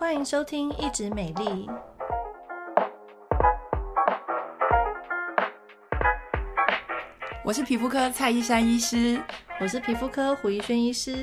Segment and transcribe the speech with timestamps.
[0.00, 1.44] 欢迎收听《一直美丽》，
[7.44, 9.20] 我是皮肤科蔡依珊医师，
[9.60, 11.18] 我是皮肤科胡怡萱医师。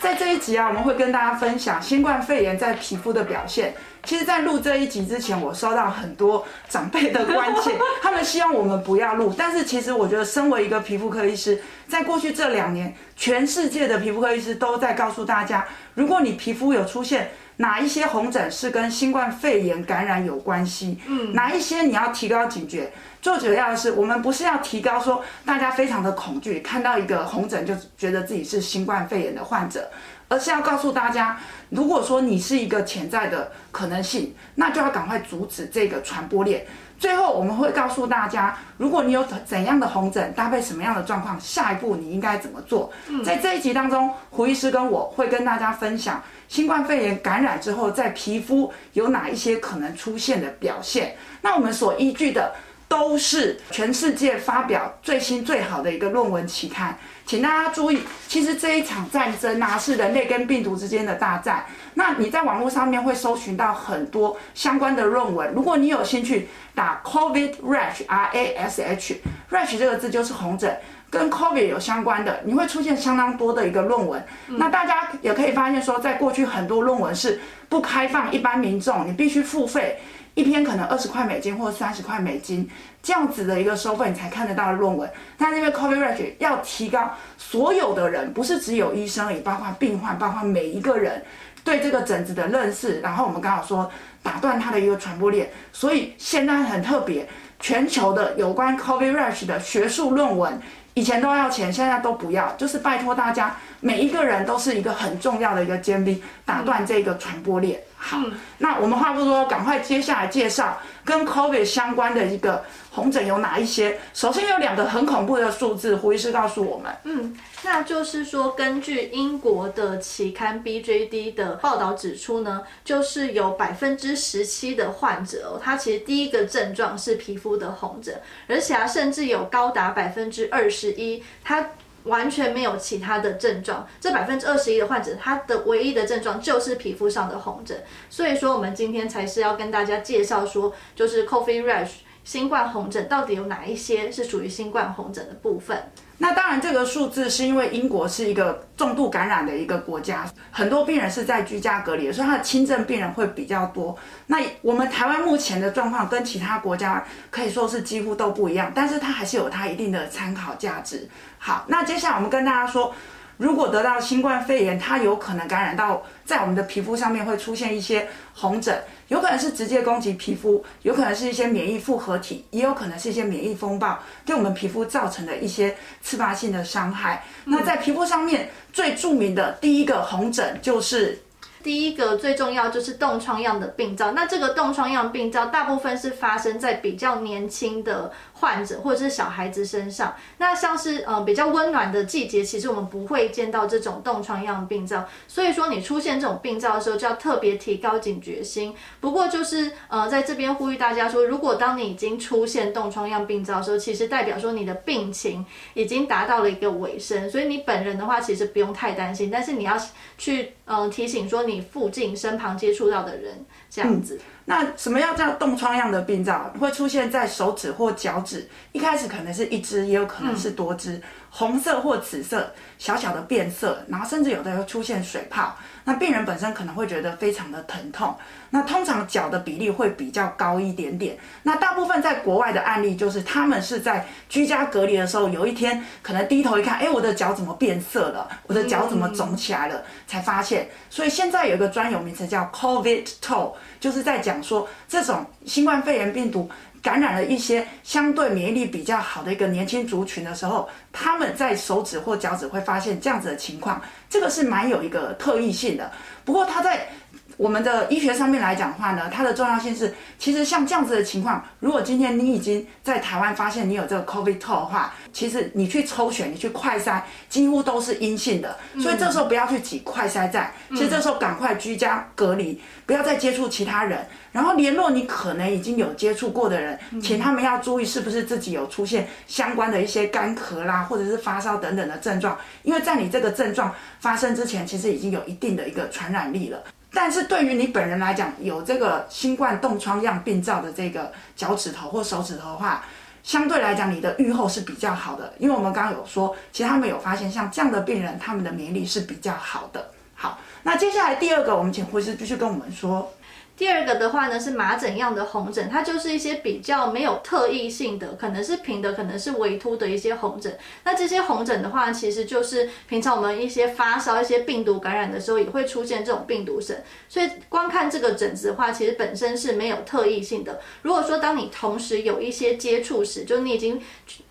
[0.00, 3.74] 在这一集啊，我们会跟大家分享新冠肺炎在皮肤的表现。
[4.04, 9.34] 其实，在录这一集之前，我收到很多长辈的关切， 他们希望我们不要录。
[9.36, 22.92] 但是，其实我觉得，身为一个皮肤科医师，在过去这两年，全世界的皮肤科医师都在告诉大家，如果你皮肤有出现哪一些红疹，是跟新冠肺炎感染有关系，嗯，哪一些你要提高警觉。
[23.22, 29.88] 最主要的是，我们不是要提高说大家非常的恐惧，看到一个红疹就觉得自己是新冠肺炎的患者，
[30.28, 31.38] 而是要告诉大家，
[31.70, 36.66] 如果说你是一个潜在的可能性，那就要赶快阻止这个传播链。
[36.98, 42.92] 最后我们会告诉大家，如果你有怎样的红疹，搭配什么样的状况，下一步你应该怎么做。
[43.24, 51.16] 在这一集当中，胡医师跟我会跟大家分享新冠肺炎感染之后，在皮肤有哪一些可能出现的表现。
[51.42, 52.52] 那我们所依据的。
[52.94, 61.66] 都是全世界发表最新最好的一个论文期刊，请大家注意，其实这一场战争啊，是人类跟病毒之间的大战。
[61.94, 69.20] 那你在网络上面会搜寻到很多相关的论文，如果你有兴趣，打 COVID rash R A S H
[69.50, 70.78] rash 这个字就是红疹，
[71.10, 74.24] 跟 COVID 有相关的，你会出现相当多的一个论文。
[74.46, 79.98] 那大家也可以发现说，在过去很多论文是不开放一般民众，你必须付费。
[80.34, 82.68] 一篇可能二十块美金或三十块美金
[83.02, 85.08] 这样子的一个收费，你才看得到的论文。
[85.38, 91.22] 但是因为 COVID rash 要提高所有的人，不是只有医生，也包括病患，包括每一个人
[91.62, 93.00] 对这个疹子的认识。
[93.00, 93.88] 然后我们刚好说
[94.22, 97.28] 打断它的一个传播链，所以现在很特别，
[97.60, 100.60] 全球的有关 COVID rash 的学术论文，
[100.94, 107.78] 以前都要钱，现在都不要，就是拜托大家，每一个人都是一个很重要的一个尖兵，打断这个传播链。
[108.06, 108.18] 好，
[108.58, 113.98] 那我们话不多，赶快接下来介绍跟 COVID 相关的一个红疹有哪一些。
[114.12, 116.94] 首先有两个很恐怖的数字，胡医师告诉我们。
[117.04, 131.70] 嗯，那就是说，根据英国的期刊 BJD 的报道指出呢，就是有百分之十七的患者哦，他其实第一个症状是皮肤的红疹，而且啊，甚至有高达百分之二十一，他。
[132.04, 137.82] 完全没有其他的症状，这百分之二十一的患者，他的唯一的症状就是皮肤上的红疹。
[138.08, 141.90] 所以说，我们今天才是要跟大家介绍说，就是 Coffee rash
[142.24, 145.90] 新冠红疹到底有哪一些是属于新冠红疹的部分。
[146.18, 153.96] 那当然，这个数字是因为英国是一个重度感染的一个国家，很多病人是在居家隔离，所以他的轻症病人会比较多。
[154.28, 161.08] 那我们台湾目前的状况跟其他国家可以说是几乎都不一样，但是它还是有它一定的参考价值。
[161.38, 162.94] 好，那接下来我们跟大家说。
[163.36, 177.24] 如果得到新冠肺炎，它有可能感染到在我们的皮肤上面会出现一些红疹，有可能是直接攻击皮肤，有可能是一些免疫复合体，也有可能是一些免疫风暴对我们皮肤造成的一些刺发性的伤害。
[177.44, 181.20] 那在皮肤上面最著名的第一个红疹就是。
[181.64, 190.14] 第一个最重要就是冻疮样的病灶，那这个冻疮样病灶大部分是发生在比较年轻的患者或者是小孩子身上。
[190.36, 195.04] 那像是呃比较温暖的季节，其实我们不会见到这种冻疮样病灶。
[195.26, 198.74] 所以说你出现这种病灶的时候，就要特别提高警觉心。
[199.00, 209.74] 不过就是呃在这边呼吁大家说，如果当你已经出现冻疮样病灶的时候，其实代表说你的病情已经达到了一个尾声，所以你本人的话其实不用太担心，但是你要
[210.18, 211.53] 去嗯、提醒说你。
[211.54, 214.20] 你附近身旁接触到的人这样子。
[214.46, 216.52] 那什么样叫冻疮样的病灶？
[216.60, 221.00] 会出现在手指或脚趾，一开始可能是一只，也有可能是多只。
[221.36, 225.56] 红色或紫色，小小的变色，然后甚至有的会出现水泡。
[225.82, 228.14] 那病人本身可能会觉得非常的疼痛。
[228.50, 231.18] 那通常脚的比例会比较高一点点。
[231.42, 238.28] 那大部分在国外的案例就是他们是在居家隔离的时候，有一天可能低头一看，哎，我的脚怎么变色了？
[238.46, 239.82] 我的脚怎么肿起来了？
[240.06, 240.68] 才发现。
[240.88, 246.50] 所以现在有一个专有名词叫 COVID toe，就是在讲说这种新冠肺炎病毒。
[246.82, 255.90] 感染了一些相对免疫力比较好的一个年轻族群的时候，他们在手指或脚趾会发现这样子的情况，这个是蛮有一个特异性的。
[256.26, 256.88] 不过他在
[257.36, 268.56] 我们的医学上面来讲的话呢，它的重要性是，其实像这样子的情况，如果今天你已经在台湾发现你有这个 COVID-19 的话，其实你去抽血，你去快筛，几乎都是阴性的。
[268.80, 286.62] 所以这时候不要去挤快筛站，其实这时候赶快居家隔离，不要再接触其他人，然后联络你可能已经有接触过的人，请他们要注意是不是自己有出现相关的一些干咳啦，或者是发烧等等的症状，因为在你这个症状发生之前，其实已经有一定的一个传染力了。
[286.94, 292.84] 但是对于你本人来讲，有这个新冠冻疮样病灶的这个脚趾头或手指头的话，
[293.22, 299.90] 相对来讲你的预后是比较好的，因为我们刚刚有说，其实他们有发现，像这样的病人，他们的免疫力是比较好的。
[300.14, 303.12] 好，那接下来第二个，我们请护士继续跟我们说。
[303.56, 310.58] 第二个的话呢，是麻疹样的红疹，它就是一些比较没有特异性的，可能是平的，可能是微凸的一些红疹。
[310.82, 316.82] 那这些红疹的话，其实就是平常我们一些发烧、一些病毒感染的时候，也会出现这种病毒疹。
[317.08, 320.60] 所以光看这个疹子的话，其实本身是没有特异性的。
[320.82, 323.80] 如果说当你同时有一些接触史，就你已经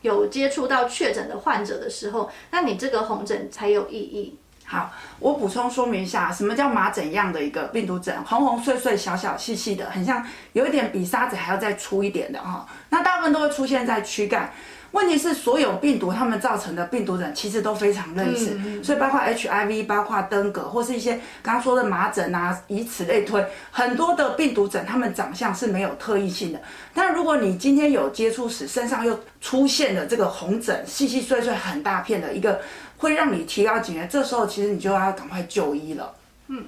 [0.01, 4.37] 有接触到确诊的患者的时候，那你这个红疹才有意义。
[4.65, 8.15] 好，我补充说明一下，什么叫麻疹样的一个病毒疹？
[8.23, 12.65] 红红碎碎、小小细细的，很像有一点比沙子还要再粗一点的哈。
[12.89, 14.51] 那大部分都会出现在躯干。
[14.91, 26.61] 问题是，所有病毒它们造成的病毒疹其实都非常类似，所以包括 HIV，包括登革，或是一些刚刚说的麻疹啊，以此类推，很多的病毒疹它们长相是没有特异性的。
[26.93, 32.61] 但如果你今天有接触史，身上又出现了这个红疹，细细碎碎很大片的一个，
[33.03, 36.15] 会让你提高警觉，这时候其实你就要赶快就医了。
[36.47, 36.65] 嗯。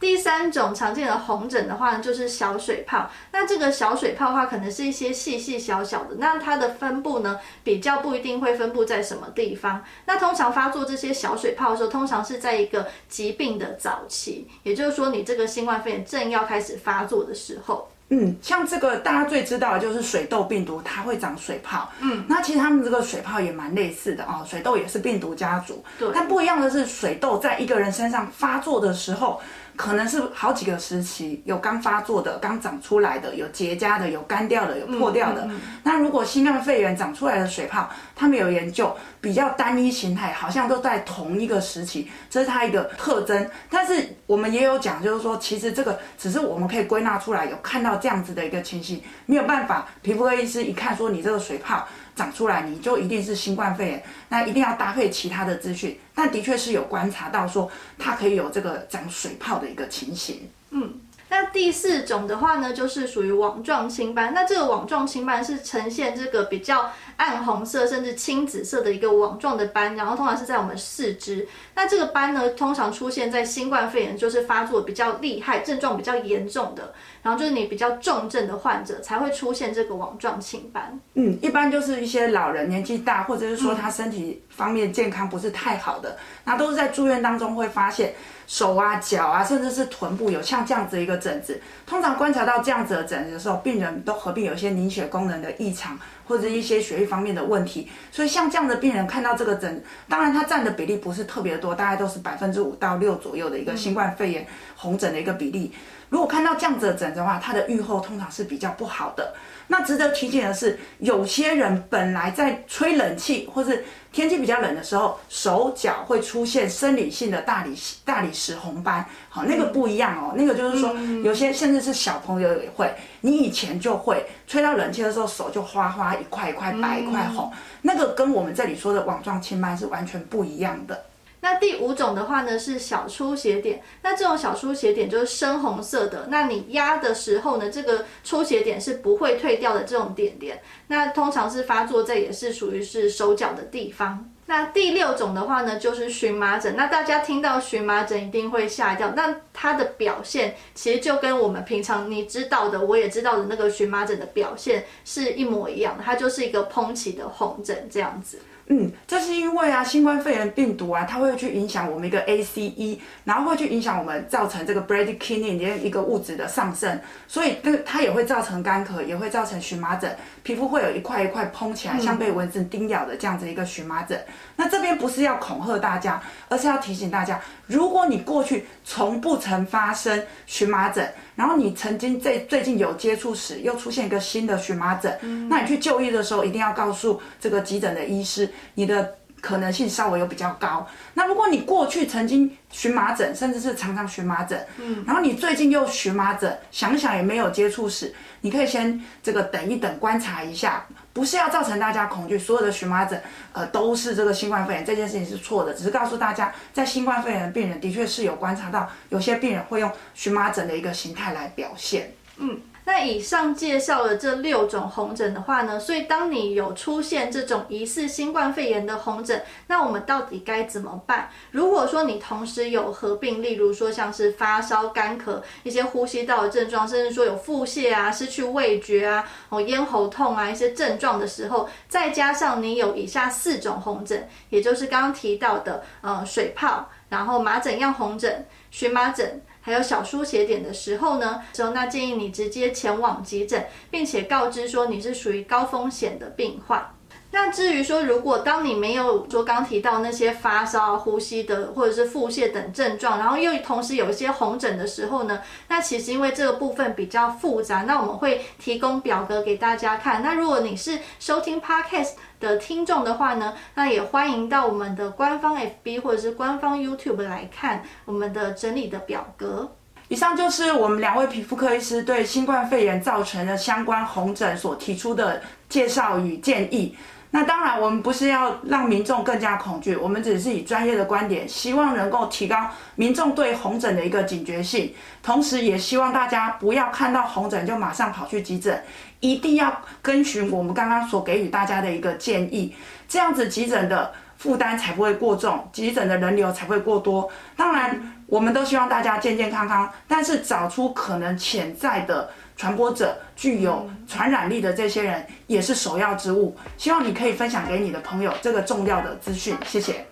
[0.00, 3.10] 第三种常见的红疹的话呢，就是小水泡。
[3.32, 6.14] 那这个小水泡的话，可能是一些细细小小的。
[6.18, 9.82] 那它的分布呢，比较不一定会分布在什么地方。
[10.06, 17.88] 那通常发作这些小水泡的时候，通常是在一个疾病的早期，也就是说，你这个新冠肺炎正要开始发作的时候。
[18.10, 21.90] 嗯，像这个大家最知道的就是水痘病毒，它会长水泡。
[22.00, 25.84] 嗯，那其实他们这个水泡也蛮类似的哦，水痘也是病毒家族。
[25.98, 29.40] 对，但不一样的是，水痘在一个人身上发作的时候。
[29.78, 35.42] 可能是好几个时期，有刚发作的、刚长出来的、有结痂的、有干掉的、有破掉的。
[35.44, 43.48] 嗯嗯嗯、那如果新冠肺炎长出来的水泡，他们有研究比较单一形态，好像都在同一个时期，这是它一个特征。
[43.70, 51.86] 但是我们也有讲，就是说，其实这个只是我们可以归纳出来，有看到这样子的一个情形，没有办法，皮肤科医师一看说你这个水泡。
[52.18, 55.98] 长出来你就一定是新冠肺炎，那一定要搭配其他的资讯。
[56.14, 60.48] 但的确是有观察到说，它可以有这个长水泡的一个情形。
[60.70, 60.94] 嗯。
[61.30, 64.32] 那第四种的话呢，就是属于网状青斑。
[64.32, 71.46] 那这个网状青斑是呈现这个比较暗红色甚至青紫色的一个网状的斑，然后通常是在我们四肢。
[71.74, 80.98] 那这个斑呢，通常出现在新冠肺炎就是发作比较厉害、症状比较严重的，然后就是你比较重症的患者才会出现这个网状青斑。
[81.14, 88.14] 嗯，一般就是一些老人年纪大，或者是说他身体方面健康不是太好的，那都是在住院当中会发现。
[88.48, 95.98] 手啊、脚啊，甚至是臀部有像这样子一个疹子，通常观察到这样子的疹子的时候，病人都合并有一些凝血功能的异常，
[96.28, 97.88] 或者一些血液方面的问题。
[98.12, 104.46] 所以像这样的病人看到这个诊，当然它占的比例不是特别多，大概都是百分之五到六左右的一个新冠肺炎
[104.76, 105.72] 红疹的一个比例。
[106.10, 109.34] 如果看到这样子的疹的话，它的预后通常是比较不好的。
[109.70, 117.76] 那值得提醒的是，有些人本来在吹冷气或是天气比较冷的时候，手脚会出现生理性的大理
[118.06, 122.90] 大理石红斑，好，那个不一样哦，那个就是说，有些甚至是小朋友也会，
[123.20, 131.04] 你以前就会吹到冷气的时候，手就花花一块一块白一块红，那个跟我们这里说的网状青斑是完全不一样的。
[131.40, 144.28] 那第五种的话呢，是小出血点，那这种小出血点就是深红色的，那你压的时候呢，这个出血点是不会退掉的这种点点，那通常是发作在也是属于是手脚的地方。
[144.46, 158.40] 那第六种的话呢，就是荨麻疹，那大家听到荨麻疹一定会吓掉，那它的表现其实就跟我们平常你知道的，我也知道的那个荨麻疹的表现是一模一样的，它就是一个膨起的红疹这样子。
[158.70, 174.22] 嗯，这是因为啊，新冠肺炎病毒啊，它会去影响我们一个 ACE，然后会去影响我们造成这个 bradykinin 的一个物质的上升，所以那个它也会造成干咳，也会造成荨麻疹，皮肤会有一块一块膨起来，像被蚊子叮咬的这样子一个荨麻疹。
[174.56, 190.86] 那这边不是要恐吓大家，而是要提醒大家，如果你过去从不曾发生荨麻疹，然后你曾经在最近有接触时又出现一个新的荨麻疹，嗯、那你去就医的时候一定要告诉这个急诊的医师，你的可能性稍微有比较高。
[191.14, 200.84] 那如果你过去曾经荨麻疹，甚至是常常荨麻疹，嗯，然后你最近又荨麻疹，想想也没有接触史，你可以先这个等一等，观察一下。
[201.12, 203.20] 不是要造成大家恐惧，所有的荨麻疹，
[203.52, 205.74] 呃，都是这个新冠肺炎，这件事情是错的。
[205.74, 212.12] 只是告诉大家，在新冠肺炎的病人的确是有观察到，有些病人会用荨麻疹的一个形态来表现。
[212.36, 212.60] 嗯。
[212.88, 221.28] 那以上介绍了这六种红疹的话呢，所以当你有出现这种疑似新冠肺炎的红疹，那我们到底该怎么办？
[221.50, 239.42] 如果说你同时有合并，例如说像是发烧、干咳、一些呼吸道的症状，甚至说有腹泻啊、失去味觉啊、哦咽喉痛啊一些症状的时候，再加上你有以下四种红疹，也就是刚刚提到的呃水泡，然后麻疹样红疹、荨麻疹。
[239.68, 246.90] 还有小出血点的时候呢，之后那建议你直接前往急诊，并且告知说你是属于高风险的病患。
[247.30, 260.22] 那至于说，如果当你没有说刚提到那些发烧、呼吸的或者是腹泻等症状，然后又同时有一些红疹的时候呢，那其实因为这个部分比较复杂，那我们会提供表格给大家看。
[260.22, 269.70] 那如果你是收听 Podcast 的听众的话呢，那也欢迎到我们的官方 FB 或者是官方 YouTube 来看我们的整理的表格。
[270.08, 276.96] 以上就是我们两位皮肤科医师对新冠肺炎造成的相关红疹所提出的介绍与建议。
[277.30, 288.82] 那当然，我们不是要让民众更加恐惧，我们只是以专业的观点，希望能够提高民众对红疹的一个警觉性，同时也希望大家不要看到红疹就马上跑去急诊，
[289.20, 292.74] 一定要跟循我们刚刚所给予大家的一个建议，
[293.06, 297.28] 这样子急诊的负担才不会过重，急诊的人流才不会过多。
[297.54, 302.30] 当然，我们都希望大家健健康康，但是找出可能潜在的。
[302.58, 310.04] 传播者具有传染力的这些人也是首要之务，希望你可以分享给你的朋友这个重要的资讯，谢谢。